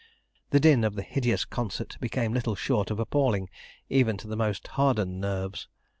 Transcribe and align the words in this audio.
The 0.49 0.59
din 0.59 0.83
of 0.83 0.95
the 0.95 1.03
hideous 1.03 1.45
concert 1.45 1.95
became 1.99 2.33
little 2.33 2.55
short 2.55 2.89
of 2.89 2.99
appalling, 2.99 3.51
even 3.87 4.17
to 4.17 4.27
the 4.27 4.35
most 4.35 4.65
hardened 4.69 5.21
nerves. 5.21 5.67